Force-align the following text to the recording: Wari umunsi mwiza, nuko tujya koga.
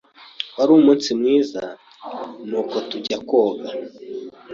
Wari 0.57 0.71
umunsi 0.79 1.09
mwiza, 1.19 1.63
nuko 2.47 2.75
tujya 2.89 3.17
koga. 3.29 3.69